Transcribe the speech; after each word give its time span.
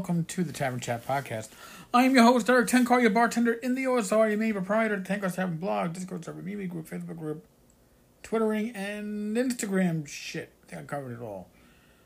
welcome 0.00 0.24
to 0.24 0.42
the 0.42 0.50
Tavern 0.50 0.80
Chat 0.80 1.06
Podcast. 1.06 1.50
I 1.92 2.04
am 2.04 2.14
your 2.14 2.24
host, 2.24 2.48
Erik 2.48 2.68
Tenkar, 2.68 3.02
your 3.02 3.10
bartender 3.10 3.52
in 3.52 3.74
the 3.74 3.84
OSR, 3.84 4.30
your 4.30 4.38
main 4.38 4.54
proprietor 4.54 4.94
of 4.94 5.02
Tenkar's 5.02 5.36
Tavern 5.36 5.58
blog, 5.58 5.92
Discord 5.92 6.24
server, 6.24 6.40
MeWe 6.40 6.70
group, 6.70 6.88
Facebook 6.88 7.18
group, 7.18 7.44
Twittering, 8.22 8.70
and 8.70 9.36
Instagram 9.36 10.08
shit. 10.08 10.54
I 10.64 10.70
think 10.70 10.80
I 10.80 10.84
covered 10.86 11.12
it 11.12 11.22
all. 11.22 11.50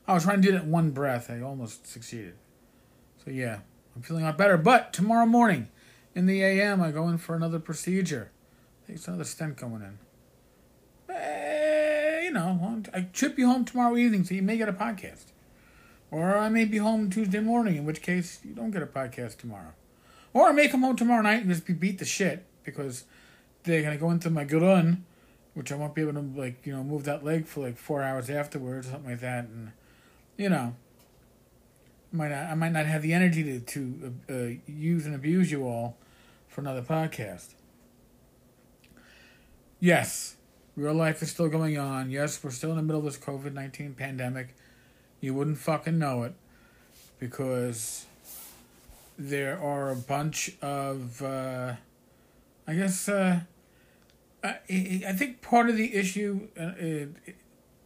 I 0.05 0.13
was 0.13 0.23
trying 0.23 0.41
to 0.41 0.45
do 0.45 0.51
that 0.51 0.63
in 0.63 0.71
one 0.71 0.91
breath. 0.91 1.31
I 1.31 1.39
almost 1.39 1.87
succeeded. 1.87 2.33
So 3.23 3.31
yeah, 3.31 3.59
I'm 3.95 4.01
feeling 4.01 4.23
a 4.23 4.25
lot 4.25 4.37
better. 4.37 4.57
But 4.57 4.91
tomorrow 4.91 5.25
morning, 5.25 5.69
in 6.13 6.25
the 6.25 6.43
AM, 6.43 6.81
I 6.81 6.91
go 6.91 7.07
in 7.07 7.17
for 7.17 7.33
another 7.33 7.59
procedure. 7.59 8.29
I 8.83 8.87
think 8.87 8.97
it's 8.97 9.07
another 9.07 9.23
stent 9.23 9.55
going 9.55 9.81
in. 11.07 11.15
Eh, 11.15 12.23
you 12.23 12.31
know, 12.31 12.83
I 12.93 13.07
should 13.13 13.37
be 13.37 13.43
home 13.43 13.63
tomorrow 13.63 13.95
evening, 13.95 14.25
so 14.25 14.35
you 14.35 14.41
may 14.41 14.57
get 14.57 14.67
a 14.67 14.73
podcast. 14.73 15.27
Or 16.15 16.37
I 16.37 16.47
may 16.47 16.63
be 16.63 16.77
home 16.77 17.09
Tuesday 17.09 17.41
morning, 17.41 17.75
in 17.75 17.83
which 17.83 18.01
case 18.01 18.39
you 18.41 18.53
don't 18.53 18.71
get 18.71 18.81
a 18.81 18.85
podcast 18.85 19.35
tomorrow. 19.35 19.73
Or 20.31 20.47
I 20.47 20.53
may 20.53 20.69
come 20.69 20.81
home 20.81 20.95
tomorrow 20.95 21.21
night 21.21 21.41
and 21.41 21.49
just 21.49 21.65
be 21.65 21.73
beat 21.73 21.99
the 21.99 22.05
shit 22.05 22.45
because 22.63 23.03
they're 23.63 23.81
gonna 23.81 23.97
go 23.97 24.11
into 24.11 24.29
my 24.29 24.45
gurun, 24.45 25.01
which 25.55 25.73
I 25.73 25.75
won't 25.75 25.93
be 25.93 26.03
able 26.03 26.13
to 26.13 26.21
like 26.21 26.65
you 26.65 26.71
know 26.71 26.85
move 26.85 27.03
that 27.03 27.25
leg 27.25 27.47
for 27.47 27.65
like 27.65 27.77
four 27.77 28.01
hours 28.01 28.29
afterwards, 28.29 28.87
something 28.87 29.11
like 29.11 29.19
that, 29.19 29.43
and 29.43 29.73
you 30.37 30.47
know, 30.47 30.77
might 32.13 32.29
not, 32.29 32.49
I 32.49 32.55
might 32.55 32.71
not 32.71 32.85
have 32.85 33.01
the 33.01 33.11
energy 33.11 33.43
to 33.43 33.59
to 33.59 34.15
uh, 34.29 34.71
use 34.71 35.05
and 35.05 35.15
abuse 35.15 35.51
you 35.51 35.67
all 35.67 35.97
for 36.47 36.61
another 36.61 36.81
podcast. 36.81 37.55
Yes, 39.81 40.37
real 40.77 40.93
life 40.93 41.21
is 41.21 41.29
still 41.31 41.49
going 41.49 41.77
on. 41.77 42.09
Yes, 42.09 42.41
we're 42.41 42.51
still 42.51 42.69
in 42.69 42.77
the 42.77 42.83
middle 42.83 42.99
of 42.99 43.05
this 43.05 43.17
COVID 43.17 43.51
nineteen 43.51 43.93
pandemic. 43.95 44.55
You 45.21 45.33
wouldn't 45.33 45.57
fucking 45.57 45.97
know 45.97 46.23
it 46.23 46.33
because 47.19 48.05
there 49.17 49.59
are 49.59 49.89
a 49.89 49.95
bunch 49.95 50.51
of, 50.61 51.21
uh, 51.21 51.73
I 52.67 52.73
guess, 52.73 53.07
uh, 53.07 53.41
I, 54.43 54.57
I 54.69 55.13
think 55.13 55.41
part 55.41 55.69
of 55.69 55.77
the 55.77 55.95
issue, 55.95 56.47
uh, 56.59 56.73
it, 56.77 57.09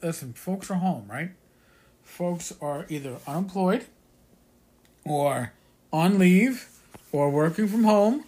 listen, 0.01 0.33
folks 0.33 0.69
are 0.69 0.75
home, 0.75 1.05
right? 1.09 1.31
Folks 2.03 2.53
are 2.61 2.85
either 2.89 3.17
unemployed 3.27 3.85
or 5.05 5.53
on 5.93 6.19
leave 6.19 6.67
or 7.11 7.29
working 7.29 7.67
from 7.67 7.83
home 7.83 8.23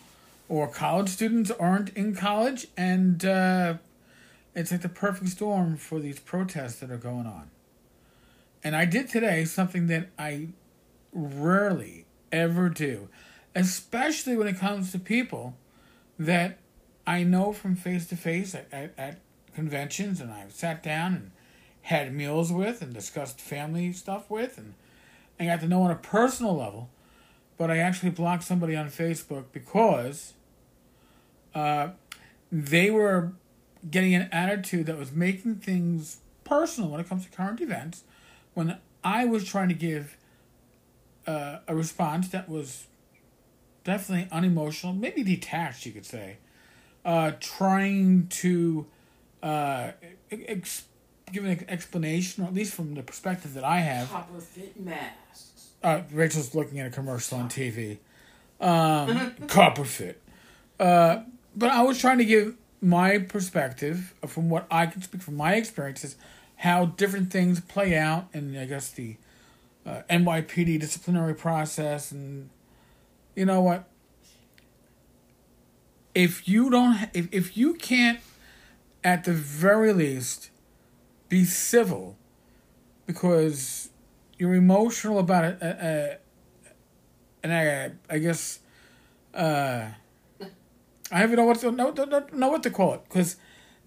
or 0.47 0.67
college 0.67 1.09
students 1.09 1.51
aren't 1.51 1.89
in 1.89 2.15
college 2.15 2.67
and 2.77 3.25
uh, 3.25 3.75
it's 4.55 4.71
like 4.71 4.81
the 4.81 4.89
perfect 4.89 5.29
storm 5.29 5.77
for 5.77 5.99
these 5.99 6.19
protests 6.19 6.75
that 6.79 6.91
are 6.91 6.97
going 6.97 7.25
on. 7.25 7.49
And 8.63 8.75
I 8.75 8.85
did 8.85 9.09
today 9.09 9.45
something 9.45 9.87
that 9.87 10.09
I 10.17 10.49
rarely 11.13 12.05
ever 12.31 12.69
do, 12.69 13.09
especially 13.55 14.37
when 14.37 14.47
it 14.47 14.57
comes 14.57 14.91
to 14.91 14.99
people 14.99 15.55
that 16.17 16.59
I 17.05 17.23
know 17.23 17.51
from 17.51 17.75
face 17.75 18.07
to 18.07 18.15
face 18.15 18.55
at, 18.55 18.93
at, 18.97 19.19
conventions 19.53 20.21
and 20.21 20.31
I've 20.31 20.53
sat 20.53 20.81
down 20.81 21.13
and 21.13 21.31
had 21.81 22.13
meals 22.13 22.53
with 22.53 22.81
and 22.81 22.93
discussed 22.93 23.41
family 23.41 23.91
stuff 23.91 24.29
with 24.29 24.57
and, 24.57 24.75
and 25.37 25.49
got 25.49 25.59
to 25.59 25.67
know 25.67 25.81
on 25.81 25.91
a 25.91 25.95
personal 25.95 26.55
level. 26.55 26.89
But 27.57 27.69
I 27.69 27.79
actually 27.79 28.11
blocked 28.11 28.43
somebody 28.43 28.77
on 28.77 28.87
Facebook 28.87 29.45
because 29.51 30.33
uh, 31.53 31.89
they 32.49 32.89
were 32.89 33.33
getting 33.89 34.15
an 34.15 34.29
attitude 34.31 34.85
that 34.85 34.97
was 34.97 35.11
making 35.11 35.55
things 35.55 36.19
personal 36.45 36.89
when 36.89 37.01
it 37.01 37.09
comes 37.09 37.25
to 37.25 37.31
current 37.31 37.59
events 37.59 38.03
when 38.53 38.77
I 39.03 39.25
was 39.25 39.45
trying 39.45 39.69
to 39.69 39.73
give 39.73 40.17
uh, 41.27 41.59
a 41.67 41.75
response 41.75 42.29
that 42.29 42.49
was 42.49 42.87
definitely 43.83 44.27
unemotional, 44.31 44.93
maybe 44.93 45.23
detached, 45.23 45.85
you 45.85 45.91
could 45.91 46.05
say, 46.05 46.37
uh, 47.05 47.31
trying 47.39 48.27
to 48.27 48.85
uh, 49.41 49.91
ex- 50.31 50.85
give 51.31 51.45
an 51.45 51.65
explanation, 51.67 52.43
or 52.43 52.47
at 52.47 52.53
least 52.53 52.73
from 52.73 52.93
the 52.93 53.03
perspective 53.03 53.53
that 53.53 53.63
I 53.63 53.79
have. 53.79 54.09
Copper 54.09 54.39
fit 54.39 54.79
masks. 54.79 55.69
Uh, 55.83 56.01
Rachel's 56.11 56.53
looking 56.53 56.79
at 56.79 56.87
a 56.87 56.91
commercial 56.91 57.39
on 57.39 57.49
TV. 57.49 57.97
Um, 58.59 59.33
copper 59.47 59.85
fit. 59.85 60.21
Uh, 60.79 61.23
but 61.55 61.69
I 61.71 61.81
was 61.81 61.99
trying 61.99 62.19
to 62.19 62.25
give 62.25 62.55
my 62.81 63.17
perspective 63.19 64.13
from 64.27 64.49
what 64.49 64.67
I 64.69 64.85
can 64.87 65.01
speak 65.01 65.21
from 65.21 65.35
my 65.35 65.55
experiences 65.55 66.15
how 66.61 66.85
different 66.85 67.31
things 67.31 67.59
play 67.59 67.97
out 67.97 68.27
in, 68.33 68.55
I 68.55 68.65
guess, 68.65 68.91
the 68.91 69.17
uh, 69.83 70.03
NYPD 70.11 70.79
disciplinary 70.79 71.33
process. 71.33 72.11
And 72.11 72.51
you 73.35 73.45
know 73.45 73.61
what? 73.61 73.89
If 76.13 76.47
you 76.47 76.69
don't, 76.69 77.09
if, 77.15 77.27
if 77.31 77.57
you 77.57 77.73
can't, 77.73 78.19
at 79.03 79.23
the 79.23 79.33
very 79.33 79.91
least, 79.91 80.51
be 81.29 81.45
civil 81.45 82.15
because 83.07 83.89
you're 84.37 84.53
emotional 84.53 85.17
about 85.17 85.45
it, 85.45 86.21
and 87.41 87.51
I, 87.51 87.91
I 88.07 88.19
guess, 88.19 88.59
uh, 89.33 89.87
I 90.39 91.19
don't 91.19 91.23
even 91.23 91.37
know 91.37 91.45
what 91.45 91.59
to 91.61 91.71
know, 91.71 91.91
know 92.33 92.49
what 92.49 92.61
to 92.61 92.69
call 92.69 92.93
it 92.93 93.01
because 93.05 93.37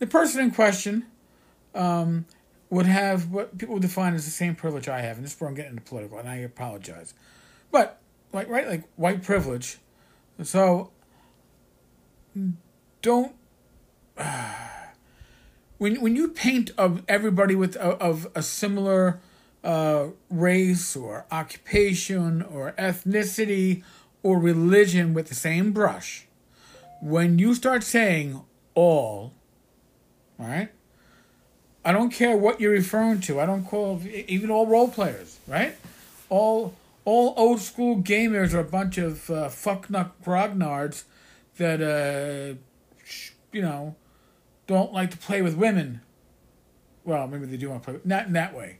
the 0.01 0.09
person 0.09 0.41
in 0.41 0.51
question, 0.51 1.07
um, 1.73 2.27
would 2.71 2.87
have 2.87 3.31
what 3.31 3.57
people 3.59 3.75
would 3.75 3.83
define 3.83 4.15
as 4.15 4.25
the 4.25 4.31
same 4.31 4.55
privilege 4.55 4.89
I 4.89 5.01
have, 5.01 5.17
and 5.17 5.25
this 5.25 5.35
is 5.35 5.41
where 5.41 5.49
I'm 5.49 5.55
getting 5.55 5.73
into 5.73 5.83
political, 5.83 6.19
and 6.19 6.29
I 6.29 6.37
apologize. 6.37 7.15
But 7.71 8.01
like 8.33 8.49
right, 8.49 8.67
like 8.67 8.85
white 8.97 9.23
privilege. 9.23 9.79
So 10.43 10.91
don't 13.03 13.35
uh, 14.17 14.55
when 15.79 16.01
when 16.01 16.17
you 16.17 16.29
paint 16.29 16.71
of 16.77 17.03
everybody 17.09 17.55
with 17.55 17.77
of, 17.77 18.01
of 18.01 18.33
a 18.35 18.43
similar 18.43 19.21
uh, 19.63 20.09
race 20.29 20.97
or 20.97 21.27
occupation 21.31 22.43
or 22.43 22.73
ethnicity 22.73 23.83
or 24.23 24.39
religion 24.39 25.15
with 25.15 25.29
the 25.29 25.35
same 25.35 25.73
brush, 25.73 26.27
when 27.01 27.39
you 27.39 27.55
start 27.55 27.83
saying 27.83 28.43
all, 28.75 29.33
all 30.39 30.47
right 30.47 30.71
I 31.85 31.93
don't 31.93 32.11
care 32.11 32.37
what 32.37 32.61
you're 32.61 32.73
referring 32.73 33.21
to. 33.23 33.41
I 33.41 33.47
don't 33.47 33.65
call 33.65 34.01
even 34.07 34.51
all 34.51 34.67
role 34.67 34.89
players, 34.89 35.39
right? 35.47 35.77
All 36.29 36.75
all 37.05 37.35
old 37.37 37.61
school 37.61 37.97
gamers 38.03 38.55
are 38.55 38.61
a 38.61 38.65
bunch 38.65 38.97
of 38.97 39.29
uh, 39.29 39.49
fucknut 39.49 40.13
grognards 40.25 41.05
that 41.59 41.83
uh, 41.83 42.59
you 43.53 43.63
know 43.63 43.97
don't 44.67 44.93
like 44.93 45.11
to 45.11 45.19
play 45.19 45.43
with 45.43 45.55
women. 45.57 46.01
Well, 47.05 47.29
maybe 47.29 47.45
they 47.47 47.59
do 47.59 47.69
want 47.69 47.83
to 47.83 47.91
play, 47.91 48.01
not 48.05 48.27
in 48.27 48.33
that 48.33 48.55
way. 48.55 48.79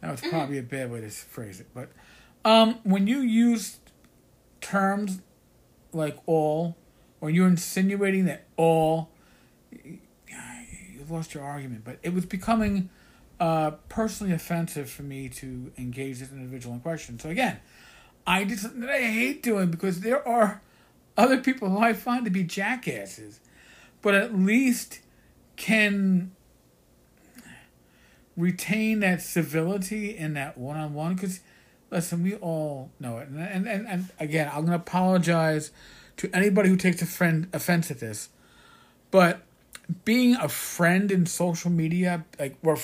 That 0.00 0.12
was 0.12 0.20
probably 0.20 0.58
a 0.58 0.62
bad 0.62 0.90
way 0.90 1.00
to 1.00 1.10
phrase 1.10 1.58
it. 1.58 1.66
But 1.74 1.88
um, 2.44 2.78
when 2.84 3.08
you 3.08 3.18
use 3.18 3.78
terms 4.60 5.20
like 5.92 6.16
all, 6.26 6.76
or 7.20 7.28
you're 7.28 7.48
insinuating 7.48 8.26
that 8.26 8.44
all 8.56 9.10
lost 11.10 11.34
your 11.34 11.44
argument, 11.44 11.84
but 11.84 11.98
it 12.02 12.14
was 12.14 12.26
becoming 12.26 12.90
uh, 13.38 13.72
personally 13.88 14.32
offensive 14.32 14.88
for 14.90 15.02
me 15.02 15.28
to 15.28 15.72
engage 15.76 16.20
this 16.20 16.32
individual 16.32 16.74
in 16.74 16.80
question. 16.80 17.18
So 17.18 17.28
again, 17.28 17.58
I 18.26 18.44
did 18.44 18.58
something 18.58 18.80
that 18.80 18.90
I 18.90 19.02
hate 19.02 19.42
doing 19.42 19.70
because 19.70 20.00
there 20.00 20.26
are 20.26 20.62
other 21.16 21.38
people 21.38 21.70
who 21.70 21.78
I 21.78 21.92
find 21.92 22.24
to 22.24 22.30
be 22.30 22.42
jackasses, 22.42 23.40
but 24.02 24.14
at 24.14 24.34
least 24.34 25.00
can 25.56 26.32
retain 28.36 29.00
that 29.00 29.22
civility 29.22 30.16
in 30.16 30.34
that 30.34 30.58
one 30.58 30.76
on 30.76 30.94
one. 30.94 31.14
Because 31.14 31.40
listen, 31.90 32.22
we 32.22 32.34
all 32.36 32.90
know 33.00 33.18
it, 33.18 33.28
and, 33.28 33.40
and 33.40 33.66
and 33.66 33.86
and 33.86 34.10
again, 34.18 34.50
I'm 34.52 34.64
gonna 34.64 34.76
apologize 34.76 35.70
to 36.18 36.30
anybody 36.32 36.68
who 36.68 36.76
takes 36.76 37.02
a 37.02 37.06
friend 37.06 37.48
offense 37.52 37.90
at 37.90 38.00
this, 38.00 38.28
but 39.10 39.42
being 40.04 40.34
a 40.36 40.48
friend 40.48 41.10
in 41.10 41.26
social 41.26 41.70
media, 41.70 42.24
like 42.38 42.56
we're, 42.62 42.76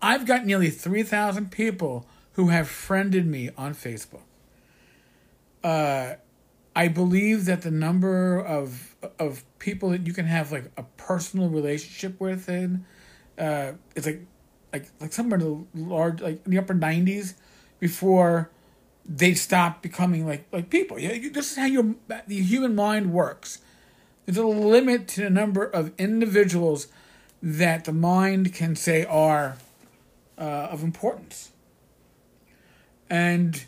I've 0.00 0.26
got 0.26 0.44
nearly 0.46 0.70
three 0.70 1.02
thousand 1.02 1.50
people 1.50 2.06
who 2.32 2.48
have 2.48 2.68
friended 2.68 3.26
me 3.26 3.50
on 3.56 3.74
Facebook. 3.74 4.22
Uh, 5.62 6.14
I 6.74 6.88
believe 6.88 7.44
that 7.46 7.62
the 7.62 7.70
number 7.70 8.40
of 8.40 8.96
of 9.18 9.44
people 9.58 9.90
that 9.90 10.06
you 10.06 10.12
can 10.12 10.26
have 10.26 10.52
like 10.52 10.70
a 10.76 10.82
personal 10.96 11.48
relationship 11.48 12.20
with 12.20 12.48
in 12.48 12.84
uh, 13.38 13.72
is 13.94 14.06
like 14.06 14.26
like 14.72 14.88
like 15.00 15.12
somewhere 15.12 15.38
in 15.38 15.66
the 15.74 15.82
large 15.82 16.20
like 16.20 16.44
in 16.44 16.50
the 16.52 16.58
upper 16.58 16.74
nineties 16.74 17.34
before 17.78 18.50
they 19.04 19.34
stop 19.34 19.82
becoming 19.82 20.26
like 20.26 20.46
like 20.52 20.70
people. 20.70 20.98
Yeah, 20.98 21.18
this 21.32 21.52
is 21.52 21.56
how 21.56 21.66
your 21.66 21.94
the 22.26 22.40
human 22.40 22.74
mind 22.74 23.12
works. 23.12 23.58
There's 24.26 24.36
a 24.36 24.46
limit 24.46 25.08
to 25.08 25.22
the 25.22 25.30
number 25.30 25.64
of 25.64 25.92
individuals 25.98 26.88
that 27.42 27.84
the 27.84 27.92
mind 27.92 28.54
can 28.54 28.76
say 28.76 29.04
are 29.04 29.56
uh, 30.38 30.42
of 30.70 30.82
importance. 30.82 31.50
And 33.10 33.64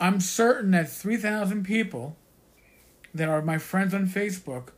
I'm 0.00 0.20
certain 0.20 0.72
that 0.72 0.90
3,000 0.90 1.64
people 1.64 2.16
that 3.14 3.28
are 3.28 3.40
my 3.40 3.58
friends 3.58 3.94
on 3.94 4.06
Facebook, 4.06 4.68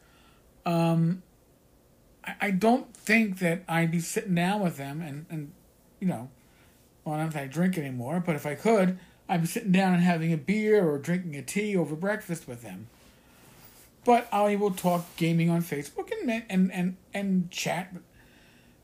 um, 0.65 1.23
I, 2.25 2.35
I 2.41 2.51
don't 2.51 2.95
think 2.95 3.39
that 3.39 3.63
I'd 3.69 3.91
be 3.91 4.01
sitting 4.01 4.35
down 4.35 4.61
with 4.61 4.77
them 4.77 5.01
and, 5.01 5.27
and 5.31 5.53
you 5.99 6.09
know, 6.09 6.31
well, 7.05 7.19
not 7.19 7.33
that 7.33 7.43
I 7.43 7.47
drink 7.47 7.79
anymore, 7.79 8.23
but 8.25 8.37
if 8.37 8.47
I 8.47 8.55
could, 8.55 8.99
I'd 9.29 9.43
be 9.43 9.47
sitting 9.47 9.73
down 9.73 9.95
and 9.95 10.03
having 10.03 10.33
a 10.33 10.37
beer 10.37 10.89
or 10.89 10.99
drinking 10.99 11.37
a 11.37 11.43
tea 11.43 11.77
over 11.77 11.97
breakfast 11.97 12.47
with 12.47 12.63
them. 12.63 12.89
But 14.05 14.29
I 14.33 14.57
will 14.57 14.71
talk 14.71 15.17
gaming 15.17 15.51
on 15.51 15.63
Facebook 15.63 16.11
and 16.11 16.45
and 16.49 16.73
and, 16.73 16.97
and 17.13 17.51
chat. 17.51 17.95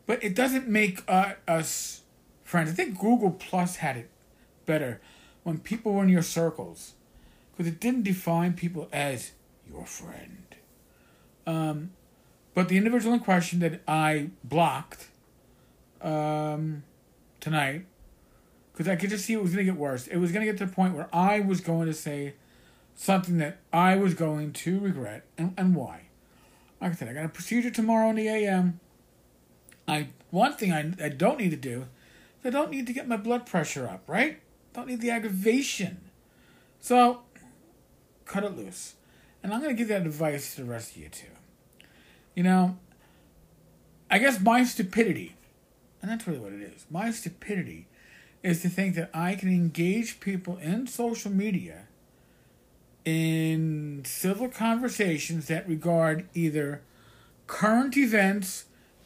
But 0.06 0.22
it 0.22 0.34
doesn't 0.34 0.68
make 0.68 1.02
uh, 1.08 1.32
us 1.48 2.02
friends. 2.44 2.70
I 2.70 2.74
think 2.74 2.98
Google 2.98 3.32
Plus 3.32 3.76
had 3.76 3.96
it 3.96 4.10
better 4.66 5.00
when 5.42 5.58
people 5.58 5.94
were 5.94 6.02
in 6.02 6.08
your 6.08 6.22
circles 6.22 6.94
because 7.52 7.72
it 7.72 7.80
didn't 7.80 8.02
define 8.02 8.52
people 8.52 8.88
as 8.92 9.32
your 9.68 9.86
friend. 9.86 10.44
Um, 11.46 11.90
but 12.54 12.68
the 12.68 12.76
individual 12.76 13.14
in 13.14 13.20
question 13.20 13.60
that 13.60 13.80
I 13.86 14.30
blocked 14.44 15.08
um, 16.02 16.82
tonight, 17.40 17.86
because 18.72 18.88
I 18.88 18.96
could 18.96 19.10
just 19.10 19.24
see 19.24 19.34
it 19.34 19.42
was 19.42 19.52
going 19.52 19.66
to 19.66 19.72
get 19.72 19.78
worse. 19.78 20.06
It 20.06 20.18
was 20.18 20.32
going 20.32 20.44
to 20.44 20.50
get 20.50 20.58
to 20.58 20.66
the 20.66 20.72
point 20.72 20.94
where 20.94 21.08
I 21.12 21.40
was 21.40 21.60
going 21.60 21.86
to 21.86 21.94
say 21.94 22.34
something 22.96 23.38
that 23.38 23.58
I 23.72 23.94
was 23.94 24.14
going 24.14 24.52
to 24.52 24.80
regret, 24.80 25.24
and, 25.38 25.54
and 25.56 25.76
why. 25.76 26.08
Like 26.80 26.92
I 26.92 26.94
said, 26.94 27.08
I 27.08 27.12
got 27.12 27.24
a 27.24 27.28
procedure 27.28 27.70
tomorrow 27.70 28.10
in 28.10 28.16
the 28.16 28.28
AM. 28.28 28.80
I 29.86 30.08
one 30.30 30.54
thing 30.54 30.72
I, 30.72 30.92
I 31.02 31.08
don't 31.10 31.38
need 31.38 31.50
to 31.50 31.56
do 31.56 31.86
I 32.46 32.50
don't 32.50 32.70
need 32.70 32.86
to 32.86 32.92
get 32.92 33.08
my 33.08 33.16
blood 33.16 33.44
pressure 33.44 33.88
up, 33.88 34.04
right? 34.06 34.38
Don't 34.72 34.86
need 34.86 35.00
the 35.00 35.10
aggravation. 35.10 36.00
So, 36.78 37.22
cut 38.24 38.44
it 38.44 38.56
loose. 38.56 38.94
And 39.42 39.52
I'm 39.52 39.62
to 39.62 39.74
give 39.74 39.88
that 39.88 40.02
advice 40.02 40.54
to 40.54 40.62
the 40.62 40.70
rest 40.70 40.92
of 40.92 40.98
you 40.98 41.08
too. 41.08 41.26
You 42.34 42.44
know, 42.44 42.78
I 44.08 44.18
guess 44.18 44.40
my 44.40 44.62
stupidity, 44.62 45.34
and 46.00 46.10
that's 46.10 46.26
really 46.26 46.38
what 46.38 46.52
it 46.52 46.62
is, 46.62 46.86
my 46.88 47.10
stupidity 47.10 47.88
is 48.42 48.62
to 48.62 48.68
think 48.68 48.94
that 48.94 49.10
I 49.12 49.34
can 49.34 49.48
engage 49.48 50.20
people 50.20 50.56
in 50.58 50.86
social 50.86 51.32
media 51.32 51.85
in 53.06 54.02
civil 54.04 54.48
conversations 54.48 55.46
that 55.46 55.66
regard 55.68 56.28
either 56.34 56.82
current 57.46 57.96
events 57.96 58.64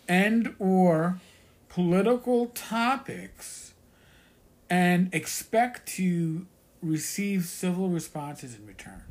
and 0.09 0.57
or 0.59 1.21
political 1.69 2.47
topics 2.47 3.75
and 4.71 5.15
expect 5.15 5.87
to 5.87 6.47
receive 6.83 7.45
civil 7.45 7.91
responses 7.91 8.57
in 8.57 8.67
return. 8.67 9.03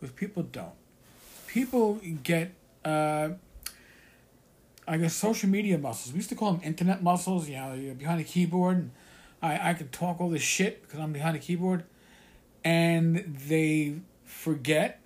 Because 0.00 0.14
people 0.14 0.42
don't. 0.42 0.74
People 1.46 2.00
get, 2.24 2.52
uh, 2.84 3.28
I 4.88 4.96
guess, 4.96 5.14
social 5.14 5.48
media 5.48 5.78
muscles. 5.78 6.12
We 6.12 6.16
used 6.16 6.30
to 6.30 6.34
call 6.34 6.54
them 6.54 6.62
internet 6.64 7.04
muscles. 7.04 7.48
You 7.48 7.56
know, 7.56 7.74
you're 7.74 7.94
behind 7.94 8.20
a 8.20 8.24
keyboard. 8.24 8.78
And 8.78 8.90
I, 9.40 9.70
I 9.70 9.74
can 9.74 9.88
talk 9.90 10.20
all 10.20 10.28
this 10.28 10.42
shit 10.42 10.82
because 10.82 10.98
I'm 10.98 11.12
behind 11.12 11.36
a 11.36 11.38
keyboard. 11.38 11.84
And 12.64 13.36
they 13.48 13.96
forget 14.24 15.00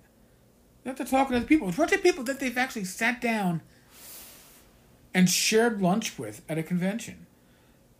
that 0.83 0.97
they're 0.97 1.05
talking 1.05 1.31
to 1.31 1.37
other 1.37 1.45
people. 1.45 1.71
Bunch 1.71 1.91
of 1.91 2.03
people 2.03 2.23
that 2.25 2.39
they've 2.39 2.57
actually 2.57 2.85
sat 2.85 3.19
down 3.19 3.61
and 5.13 5.29
shared 5.29 5.81
lunch 5.81 6.17
with 6.17 6.41
at 6.47 6.57
a 6.57 6.63
convention. 6.63 7.25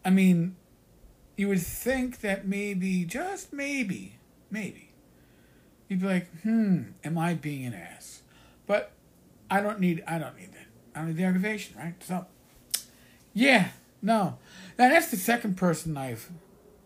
I 0.05 0.09
mean, 0.09 0.55
you 1.35 1.47
would 1.47 1.61
think 1.61 2.21
that 2.21 2.47
maybe, 2.47 3.05
just 3.05 3.51
maybe, 3.51 4.17
maybe, 4.49 4.91
you'd 5.87 6.01
be 6.01 6.07
like, 6.07 6.41
hmm, 6.41 6.83
am 7.03 7.17
I 7.17 7.33
being 7.33 7.65
an 7.65 7.73
ass? 7.73 8.21
But 8.65 8.91
I 9.49 9.61
don't 9.61 9.79
need, 9.79 10.03
I 10.07 10.17
don't 10.17 10.37
need 10.37 10.53
that. 10.53 10.67
I 10.95 10.99
don't 10.99 11.09
need 11.09 11.17
the 11.17 11.23
aggravation, 11.25 11.75
right? 11.77 11.93
So, 12.03 12.25
yeah, 13.33 13.69
no. 14.01 14.37
Now 14.77 14.89
that's 14.89 15.11
the 15.11 15.17
second 15.17 15.57
person 15.57 15.97
I've, 15.97 16.29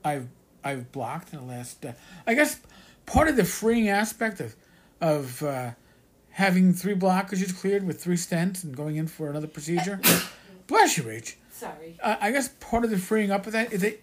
I've, 0.03 0.27
I've 0.63 0.91
blocked 0.91 1.33
in 1.33 1.39
the 1.39 1.45
last. 1.45 1.85
Uh, 1.85 1.93
I 2.25 2.33
guess 2.33 2.59
part 3.05 3.27
of 3.27 3.35
the 3.35 3.43
freeing 3.43 3.89
aspect 3.89 4.39
of, 4.39 4.55
of 4.99 5.43
uh, 5.43 5.71
having 6.31 6.73
three 6.73 6.95
blockages 6.95 7.57
cleared 7.57 7.85
with 7.85 8.01
three 8.01 8.15
stents 8.15 8.63
and 8.63 8.75
going 8.75 8.95
in 8.95 9.07
for 9.07 9.29
another 9.29 9.47
procedure. 9.47 9.99
Bless 10.67 10.97
you, 10.97 11.03
Rach. 11.03 11.35
Sorry. 11.51 11.97
Uh, 12.01 12.15
I 12.19 12.31
guess 12.31 12.49
part 12.59 12.83
of 12.83 12.89
the 12.89 12.97
freeing 12.97 13.31
up 13.31 13.45
of 13.45 13.53
that 13.53 13.73
is 13.73 13.81
that 13.81 14.01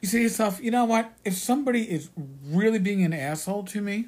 you 0.00 0.08
say 0.08 0.18
to 0.18 0.22
yourself, 0.24 0.60
you 0.62 0.70
know 0.70 0.84
what? 0.84 1.12
If 1.24 1.34
somebody 1.34 1.82
is 1.82 2.10
really 2.44 2.78
being 2.78 3.04
an 3.04 3.12
asshole 3.12 3.64
to 3.64 3.80
me, 3.80 4.06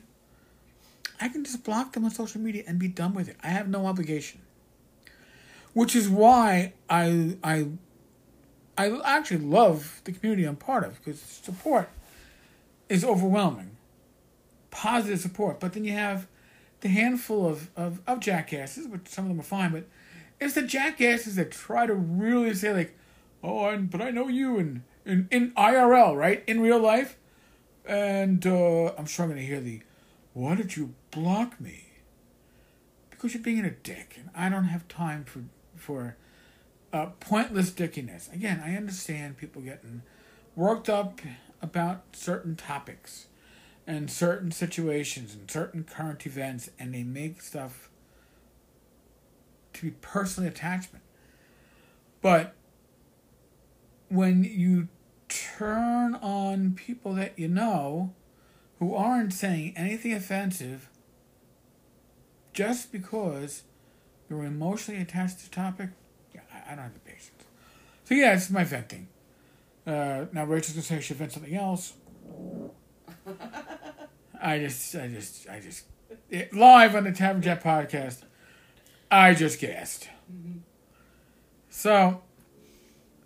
I 1.20 1.28
can 1.28 1.44
just 1.44 1.62
block 1.64 1.92
them 1.92 2.04
on 2.04 2.10
social 2.10 2.40
media 2.40 2.64
and 2.66 2.78
be 2.78 2.88
done 2.88 3.14
with 3.14 3.28
it. 3.28 3.36
I 3.42 3.48
have 3.48 3.68
no 3.68 3.86
obligation. 3.86 4.40
Which 5.72 5.96
is 5.96 6.08
why 6.08 6.74
I 6.88 7.36
I 7.42 7.68
I 8.76 8.98
actually 9.04 9.44
love 9.44 10.00
the 10.04 10.12
community 10.12 10.44
I'm 10.44 10.56
part 10.56 10.84
of 10.84 10.98
because 10.98 11.20
support 11.20 11.88
is 12.88 13.04
overwhelming. 13.04 13.76
Positive 14.70 15.20
support, 15.20 15.60
but 15.60 15.72
then 15.72 15.84
you 15.84 15.92
have 15.92 16.26
the 16.80 16.88
handful 16.88 17.48
of, 17.48 17.70
of, 17.76 18.00
of 18.06 18.20
jackasses, 18.20 18.88
which 18.88 19.06
some 19.06 19.24
of 19.24 19.28
them 19.30 19.40
are 19.40 19.44
fine, 19.44 19.70
but 19.72 19.84
it's 20.40 20.54
the 20.54 20.62
jackasses 20.62 21.36
that 21.36 21.52
try 21.52 21.86
to 21.86 21.94
really 21.94 22.52
say 22.54 22.72
like, 22.72 22.96
oh, 23.42 23.66
and, 23.66 23.90
but 23.90 24.02
I 24.02 24.10
know 24.10 24.28
you 24.28 24.58
in, 24.58 24.82
in, 25.06 25.28
in 25.30 25.52
IRL, 25.52 26.16
right? 26.16 26.42
In 26.46 26.60
real 26.60 26.80
life. 26.80 27.16
And 27.86 28.44
uh, 28.46 28.86
I'm 28.98 29.04
going 29.04 29.36
to 29.36 29.42
hear 29.42 29.60
the, 29.60 29.82
why 30.32 30.56
did 30.56 30.76
you 30.76 30.94
block 31.10 31.60
me? 31.60 31.84
Because 33.10 33.34
you're 33.34 33.42
being 33.42 33.64
a 33.64 33.70
dick, 33.70 34.16
and 34.18 34.30
I 34.34 34.48
don't 34.48 34.64
have 34.64 34.86
time 34.88 35.24
for 35.24 35.44
for 35.76 36.16
uh, 36.94 37.06
pointless 37.18 37.72
dickiness. 37.72 38.30
Again, 38.32 38.62
I 38.64 38.76
understand 38.76 39.36
people 39.36 39.60
getting 39.60 40.02
worked 40.54 40.88
up 40.88 41.20
about 41.60 42.04
certain 42.12 42.54
topics 42.54 43.26
and 43.84 44.08
certain 44.08 44.52
situations 44.52 45.34
and 45.34 45.50
certain 45.50 45.82
current 45.82 46.24
events, 46.24 46.70
and 46.78 46.94
they 46.94 47.02
make 47.02 47.42
stuff 47.42 47.90
to 49.72 49.82
be 49.82 49.90
personal 49.90 50.48
attachment. 50.48 51.02
But 52.22 52.54
when 54.08 54.44
you 54.44 54.86
turn 55.28 56.14
on 56.14 56.74
people 56.74 57.14
that 57.14 57.36
you 57.36 57.48
know 57.48 58.14
who 58.78 58.94
aren't 58.94 59.32
saying 59.32 59.72
anything 59.76 60.12
offensive 60.12 60.88
just 62.52 62.92
because 62.92 63.64
you're 64.30 64.44
emotionally 64.44 65.00
attached 65.00 65.40
to 65.40 65.50
the 65.50 65.56
topic, 65.56 65.90
I, 66.74 66.82
don't 66.82 66.84
have 66.84 66.94
the 66.94 67.00
patience. 67.00 67.44
So 68.04 68.14
yeah, 68.14 68.34
it's 68.34 68.50
my 68.50 68.64
venting. 68.64 69.08
Uh, 69.86 70.26
now 70.32 70.44
Rachel's 70.44 70.72
gonna 70.72 70.82
say 70.82 71.00
she 71.00 71.14
vent 71.14 71.32
something 71.32 71.54
else. 71.54 71.94
I 74.40 74.58
just, 74.58 74.94
I 74.94 75.08
just, 75.08 75.48
I 75.48 75.60
just, 75.60 75.84
it, 76.30 76.52
live 76.52 76.94
on 76.94 77.04
the 77.04 77.12
Tavern 77.12 77.42
Chat 77.42 77.62
podcast, 77.62 78.22
I 79.10 79.34
just 79.34 79.60
gassed. 79.60 80.08
Mm-hmm. 80.32 80.58
So, 81.70 82.22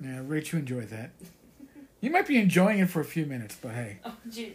yeah, 0.01 0.21
Rachel 0.25 0.61
enjoyed 0.61 0.89
that. 0.91 1.11
You 2.01 2.11
might 2.13 2.29
be 2.29 2.37
enjoying 2.39 2.79
it 2.79 2.89
for 2.89 3.01
a 3.01 3.05
few 3.05 3.27
minutes, 3.27 3.59
but 3.61 3.73
hey. 3.73 3.99
Oh, 4.05 4.15
jeez. 4.29 4.53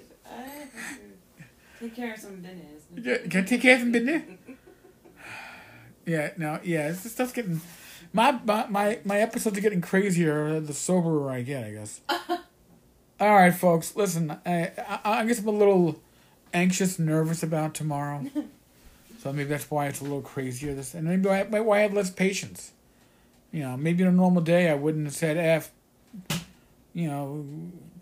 Take 1.84 1.96
care 1.98 2.14
of 2.14 2.20
some 2.20 2.38
business. 2.38 2.84
Yeah, 2.96 3.18
can 3.30 3.44
I 3.44 3.46
take 3.46 3.62
care 3.62 3.76
of 3.76 3.82
some 3.82 3.92
business? 3.92 4.24
yeah, 6.06 6.30
no, 6.38 6.58
yeah, 6.64 6.88
this 6.88 7.12
stuff's 7.12 7.34
getting. 7.34 7.60
My, 8.14 8.40
my, 8.46 8.68
my, 8.68 9.00
my 9.04 9.20
episodes 9.20 9.58
are 9.58 9.62
getting 9.62 9.82
crazier 9.82 10.60
the 10.60 10.74
soberer 10.74 11.32
I 11.32 11.42
get, 11.42 11.66
I 11.66 11.72
guess. 11.72 12.02
All 13.20 13.34
right, 13.36 13.54
folks, 13.54 13.96
listen, 13.96 14.32
I, 14.46 14.72
I, 14.78 15.00
I 15.04 15.26
guess 15.26 15.40
I'm 15.40 15.48
a 15.48 15.52
little 15.52 16.00
anxious, 16.54 17.00
nervous 17.00 17.42
about 17.42 17.74
tomorrow. 17.74 18.26
so 19.20 19.34
maybe 19.34 19.50
that's 19.50 19.70
why 19.72 19.88
it's 19.88 20.00
a 20.00 20.04
little 20.04 20.22
crazier. 20.22 20.76
This 20.76 20.94
and 20.94 21.06
maybe 21.06 21.28
I, 21.30 21.44
why 21.44 21.80
I 21.80 21.82
have 21.82 21.94
less 21.94 22.12
patience. 22.12 22.72
You 23.52 23.64
know, 23.64 23.78
maybe 23.78 24.04
on 24.04 24.10
a 24.10 24.16
normal 24.16 24.42
day 24.42 24.70
I 24.70 24.76
wouldn't 24.76 25.06
have 25.06 25.16
said 25.16 25.38
"f." 25.38 25.72
You 26.94 27.08
know, 27.08 27.46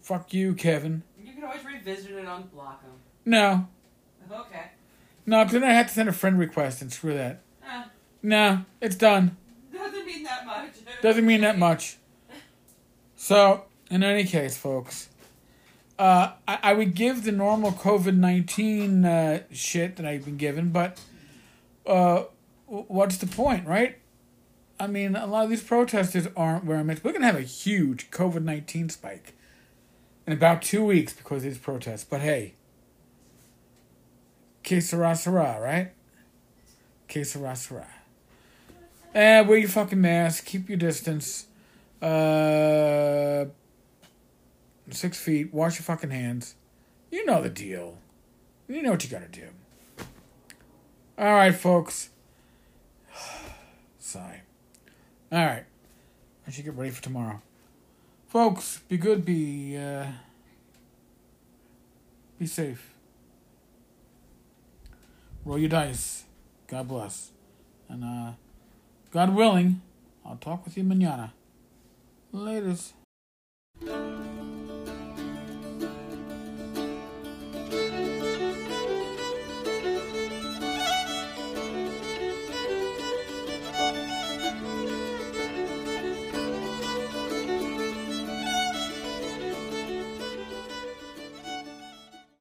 fuck 0.01 0.34
you, 0.34 0.53
Kevin. 0.53 1.03
You 1.24 1.34
can 1.34 1.44
always 1.44 1.63
revisit 1.63 2.12
it 2.12 2.25
on 2.25 2.44
block 2.53 2.82
them. 2.82 2.91
No. 3.25 3.68
Okay. 4.32 4.65
No, 5.25 5.44
because 5.44 5.53
then 5.53 5.63
I 5.63 5.74
have 5.74 5.88
to 5.88 5.94
send 5.94 6.10
a 6.10 6.13
friend 6.13 6.39
request 6.39 6.82
and 6.82 6.91
screw 6.91 7.13
that. 7.13 7.41
Uh, 7.65 7.84
no, 8.24 8.65
it's 8.82 8.96
done. 8.96 9.38
Doesn't 10.45 10.55
mean 10.55 10.71
that 10.71 10.77
much. 10.77 10.98
Doesn't 11.01 11.25
mean 11.25 11.41
that 11.41 11.57
much. 11.57 11.98
So, 13.15 13.65
in 13.89 14.03
any 14.03 14.24
case, 14.24 14.57
folks, 14.57 15.10
uh, 16.00 16.31
I, 16.48 16.60
I, 16.63 16.74
would 16.74 16.95
give 16.95 17.24
the 17.24 17.31
normal 17.31 17.71
COVID 17.71 18.15
19 18.15 19.05
uh, 19.05 19.43
shit 19.51 19.98
that 19.98 20.05
I've 20.05 20.25
been 20.25 20.38
given, 20.38 20.71
but 20.71 21.00
uh, 21.86 22.24
what's 22.65 23.17
the 23.17 23.27
point, 23.27 23.67
right? 23.67 23.98
I 24.79 24.88
mean, 24.88 25.15
a 25.15 25.27
lot 25.27 25.43
of 25.43 25.51
these 25.51 25.62
protesters 25.62 26.27
aren't 26.36 26.65
wearing 26.65 26.88
masks. 26.88 27.03
We're 27.03 27.12
going 27.12 27.21
to 27.21 27.27
have 27.27 27.36
a 27.36 27.41
huge 27.41 28.10
COVID 28.10 28.41
19 28.43 28.89
spike. 28.89 29.36
in 30.25 30.33
about 30.33 30.63
two 30.63 30.83
weeks 30.83 31.13
because 31.13 31.38
of 31.38 31.51
these 31.51 31.60
protests. 31.60 32.03
But 32.03 32.21
hey, 32.21 32.55
que 34.63 34.81
sera, 34.81 35.15
sera, 35.15 35.60
right? 35.62 35.91
Que 37.07 37.24
sera, 37.24 37.55
sera. 37.55 37.88
And 39.13 39.48
wear 39.48 39.58
your 39.58 39.70
fucking 39.70 40.00
mask. 40.00 40.46
Keep 40.46 40.70
your 40.70 40.77
distance. 40.77 41.48
Uh, 42.01 43.46
six 44.89 45.20
feet. 45.20 45.53
Wash 45.53 45.77
your 45.77 45.84
fucking 45.84 46.12
hands. 46.12 46.56
You 47.12 47.25
know 47.25 47.41
the 47.41 47.50
deal. 47.50 47.98
You 48.68 48.82
know 48.82 48.91
what 48.91 49.03
you 49.03 49.10
gotta 49.10 49.27
do. 49.27 49.48
All 51.18 51.34
right, 51.34 51.53
folks. 51.53 52.10
Sigh. 54.00 54.41
All 55.32 55.46
right. 55.46 55.65
I 56.48 56.51
should 56.51 56.65
get 56.65 56.75
ready 56.75 56.91
for 56.91 57.03
tomorrow. 57.03 57.41
Folks, 58.27 58.80
be 58.88 58.98
good, 58.98 59.25
be 59.25 59.77
uh, 59.77 60.08
be 62.39 62.48
safe. 62.48 62.94
Roll 65.44 65.58
your 65.60 65.70
dice. 65.70 66.24
God 66.68 66.88
bless. 66.88 67.32
And 67.89 68.03
uh 68.03 68.32
God 69.12 69.36
willing, 69.36 69.82
I'll 70.25 70.38
talk 70.38 70.63
with 70.63 70.77
you 70.77 70.86
manana. 70.86 71.34
Laters. 72.34 72.94